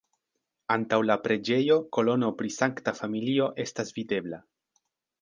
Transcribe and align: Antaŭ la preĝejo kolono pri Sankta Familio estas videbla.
Antaŭ 0.75 0.97
la 1.09 1.17
preĝejo 1.25 1.77
kolono 1.97 2.33
pri 2.41 2.53
Sankta 2.57 2.97
Familio 3.03 3.55
estas 3.69 3.97
videbla. 4.01 4.45